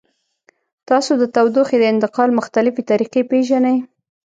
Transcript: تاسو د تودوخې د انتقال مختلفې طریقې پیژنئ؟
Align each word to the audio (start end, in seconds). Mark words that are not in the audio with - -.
تاسو 0.89 1.11
د 1.21 1.23
تودوخې 1.35 1.77
د 1.79 1.83
انتقال 1.93 2.29
مختلفې 2.39 2.81
طریقې 2.91 3.21
پیژنئ؟ 3.31 3.77